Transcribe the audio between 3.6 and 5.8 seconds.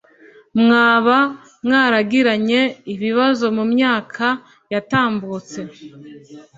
myaka yatambutse